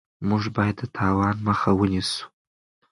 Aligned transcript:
موږ 0.27 0.43
باید 0.57 0.75
د 0.79 0.83
تاوان 0.97 1.35
مخه 1.47 1.69
ونیسو. 1.79 2.21